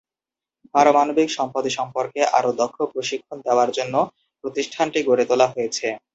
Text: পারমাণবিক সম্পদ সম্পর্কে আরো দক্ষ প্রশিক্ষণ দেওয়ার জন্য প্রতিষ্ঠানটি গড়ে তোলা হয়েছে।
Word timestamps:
পারমাণবিক 0.75 1.29
সম্পদ 1.37 1.65
সম্পর্কে 1.77 2.21
আরো 2.37 2.51
দক্ষ 2.61 2.77
প্রশিক্ষণ 2.93 3.37
দেওয়ার 3.47 3.69
জন্য 3.77 3.95
প্রতিষ্ঠানটি 4.43 4.99
গড়ে 5.07 5.25
তোলা 5.29 5.47
হয়েছে। 5.47 5.87